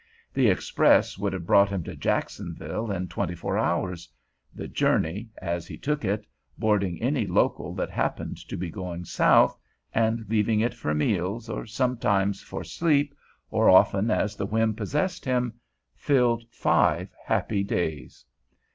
[0.33, 4.09] The express would have brought him to Jacksonville in twenty four hours;
[4.51, 6.25] the journey, as he took it,
[6.57, 9.55] boarding any local that happened to be going south,
[9.93, 13.13] and leaving it for meals or sometimes for sleep
[13.51, 15.59] or often as the whim possessed him,
[15.93, 18.25] filled five happy days.